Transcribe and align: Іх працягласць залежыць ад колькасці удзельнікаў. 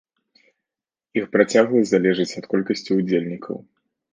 Іх 1.21 1.25
працягласць 1.35 1.91
залежыць 1.91 2.37
ад 2.41 2.45
колькасці 2.55 2.91
удзельнікаў. 2.99 3.63